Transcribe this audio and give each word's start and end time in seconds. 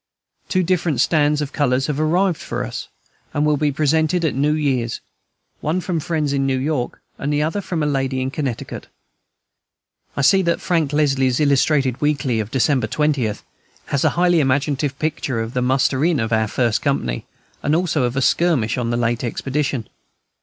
Two 0.49 0.63
different 0.63 0.99
stands 0.99 1.41
of 1.41 1.53
colors 1.53 1.85
have 1.85 1.99
arrived 1.99 2.39
for 2.41 2.65
us, 2.65 2.87
and 3.35 3.45
will 3.45 3.55
be 3.55 3.71
presented 3.71 4.25
at 4.25 4.33
New 4.33 4.53
Year's, 4.53 4.99
one 5.59 5.79
from 5.79 5.99
friends 5.99 6.33
in 6.33 6.47
New 6.47 6.57
York, 6.57 6.99
and 7.19 7.31
the 7.31 7.43
other 7.43 7.61
from 7.61 7.83
a 7.83 7.85
lady 7.85 8.19
in 8.19 8.31
Connecticut. 8.31 8.87
I 10.17 10.21
see 10.23 10.41
that 10.41 10.59
"Frank 10.59 10.91
Leslie's 10.91 11.39
Illustrated 11.39 12.01
Weekly" 12.01 12.39
of 12.39 12.49
December 12.49 12.87
20th 12.87 13.43
has 13.93 14.03
a 14.03 14.09
highly 14.17 14.39
imaginative 14.39 14.97
picture 14.97 15.39
of 15.39 15.53
the 15.53 15.61
muster 15.61 16.03
in 16.03 16.19
of 16.19 16.33
our 16.33 16.47
first 16.47 16.81
company, 16.81 17.25
and 17.61 17.75
also 17.75 18.01
of 18.01 18.15
a 18.15 18.23
skirmish 18.23 18.79
on 18.79 18.89
the 18.89 18.97
late 18.97 19.23
expedition. 19.23 19.87